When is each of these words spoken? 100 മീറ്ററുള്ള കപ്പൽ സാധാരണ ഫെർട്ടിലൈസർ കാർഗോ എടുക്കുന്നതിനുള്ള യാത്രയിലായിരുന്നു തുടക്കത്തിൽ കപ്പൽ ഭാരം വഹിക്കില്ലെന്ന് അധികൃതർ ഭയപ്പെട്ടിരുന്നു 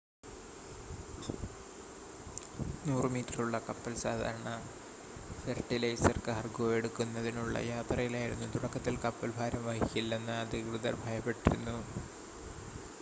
100 2.85 3.11
മീറ്ററുള്ള 3.15 3.57
കപ്പൽ 3.67 3.93
സാധാരണ 3.97 4.49
ഫെർട്ടിലൈസർ 5.41 6.17
കാർഗോ 6.27 6.69
എടുക്കുന്നതിനുള്ള 6.77 7.59
യാത്രയിലായിരുന്നു 7.69 8.47
തുടക്കത്തിൽ 8.55 8.97
കപ്പൽ 9.05 9.33
ഭാരം 9.39 9.63
വഹിക്കില്ലെന്ന് 9.69 10.35
അധികൃതർ 10.41 10.97
ഭയപ്പെട്ടിരുന്നു 11.05 11.77